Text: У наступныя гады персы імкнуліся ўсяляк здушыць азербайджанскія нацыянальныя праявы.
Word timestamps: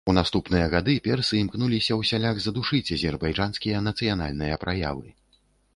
У 0.11 0.13
наступныя 0.17 0.69
гады 0.75 0.95
персы 1.07 1.33
імкнуліся 1.41 1.97
ўсяляк 1.99 2.41
здушыць 2.47 2.85
азербайджанскія 2.97 3.87
нацыянальныя 3.91 4.63
праявы. 4.65 5.07